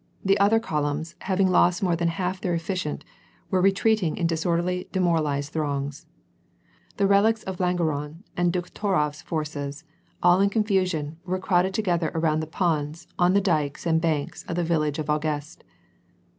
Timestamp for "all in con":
10.23-10.63